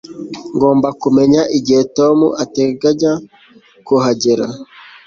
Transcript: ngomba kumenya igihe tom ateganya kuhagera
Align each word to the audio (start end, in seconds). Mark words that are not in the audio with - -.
ngomba 0.55 0.87
kumenya 1.01 1.41
igihe 1.57 1.81
tom 1.97 2.17
ateganya 2.43 3.13
kuhagera 3.87 4.45